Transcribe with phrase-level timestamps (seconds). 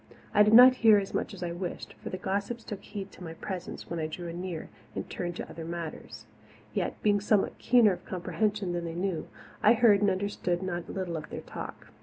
[0.33, 3.23] I did not hear as much as I wished, for the gossips took heed to
[3.23, 6.25] my presence when I drew anear and turned to other matters.
[6.73, 9.27] Yet, being somewhat keener of comprehension than they knew,
[9.61, 11.89] I heard and understood not a little of their talk.